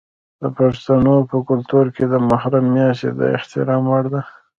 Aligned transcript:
د 0.41 0.43
پښتنو 0.57 1.15
په 1.29 1.37
کلتور 1.49 1.85
کې 1.95 2.05
د 2.13 2.15
محرم 2.29 2.65
میاشت 2.75 3.11
د 3.19 3.21
احترام 3.37 3.83
وړ 3.91 4.05
ده. 4.13 4.21